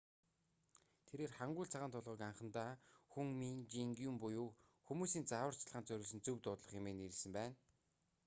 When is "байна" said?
7.37-7.53